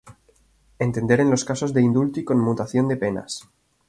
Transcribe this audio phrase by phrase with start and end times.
[0.79, 3.47] Entender en los casos de indulto y conmutación de penas.